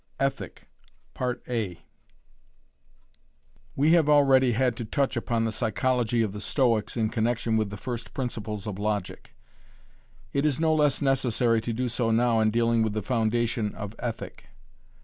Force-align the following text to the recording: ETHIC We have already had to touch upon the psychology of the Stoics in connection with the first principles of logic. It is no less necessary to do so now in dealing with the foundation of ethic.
ETHIC 0.19 0.67
We 3.75 3.91
have 3.91 4.09
already 4.09 4.53
had 4.53 4.75
to 4.77 4.83
touch 4.83 5.15
upon 5.15 5.45
the 5.45 5.51
psychology 5.51 6.23
of 6.23 6.33
the 6.33 6.41
Stoics 6.41 6.97
in 6.97 7.09
connection 7.09 7.55
with 7.55 7.69
the 7.69 7.77
first 7.77 8.11
principles 8.11 8.65
of 8.65 8.79
logic. 8.79 9.35
It 10.33 10.43
is 10.43 10.59
no 10.59 10.73
less 10.73 11.03
necessary 11.03 11.61
to 11.61 11.71
do 11.71 11.87
so 11.87 12.09
now 12.09 12.39
in 12.39 12.49
dealing 12.49 12.81
with 12.81 12.93
the 12.93 13.03
foundation 13.03 13.75
of 13.75 13.93
ethic. 13.99 14.45